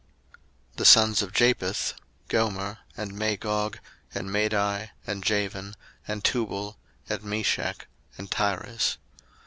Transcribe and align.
01:010:002 0.71 0.77
The 0.77 0.85
sons 0.85 1.21
of 1.21 1.31
Japheth; 1.31 1.93
Gomer, 2.27 2.79
and 2.97 3.13
Magog, 3.13 3.77
and 4.15 4.31
Madai, 4.31 4.89
and 5.05 5.21
Javan, 5.23 5.75
and 6.07 6.23
Tubal, 6.23 6.79
and 7.07 7.23
Meshech, 7.23 7.85
and 8.17 8.31
Tiras. 8.31 8.97